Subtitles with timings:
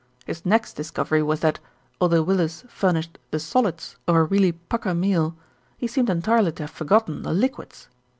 [0.25, 1.59] His next discovery was that,
[2.01, 5.35] although Willis furnished the solids of a really pukka meal,
[5.77, 7.87] he seemed entirely to have forgotten the liquids.